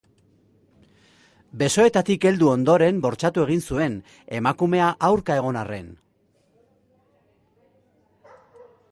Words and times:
Besoetatik 1.61 2.23
heldu 2.29 2.47
ondoren 2.53 3.03
bortxatu 3.03 3.43
egin 3.43 3.61
zuen, 3.73 3.97
emakumea 4.39 4.87
aurka 5.09 5.35
egon 5.41 5.59
arren. 5.61 5.91